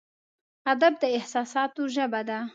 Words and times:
ادب 0.71 0.93
د 1.01 1.03
احساساتو 1.17 1.81
ژبه 1.95 2.21
ده. 2.29 2.39